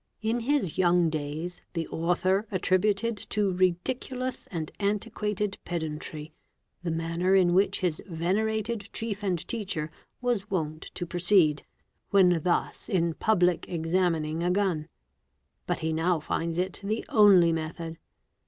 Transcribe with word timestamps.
In 0.23 0.39
his 0.39 0.79
young 0.79 1.11
days 1.11 1.61
the 1.73 1.87
author 1.89 2.47
attributed 2.49 3.17
to 3.29 3.53
ridiculous 3.53 4.47
and 4.47 4.71
antiquated 4.79 5.59
pedantry 5.63 6.33
the 6.81 6.89
manner 6.89 7.35
in 7.35 7.53
which 7.53 7.81
his 7.81 8.01
venerated 8.07 8.89
chief 8.93 9.21
and 9.23 9.47
teacher 9.47 9.91
was 10.19 10.49
wont 10.49 10.81
to 10.95 11.05
proceed, 11.05 11.61
when 12.09 12.41
thus 12.41 12.89
in 12.89 13.13
public 13.13 13.69
examining 13.69 14.41
a 14.41 14.49
gun; 14.49 14.87
but 15.67 15.81
he 15.85 15.93
now 15.93 16.19
finds 16.19 16.57
it 16.57 16.81
the 16.83 17.05
only 17.09 17.53
method. 17.53 17.99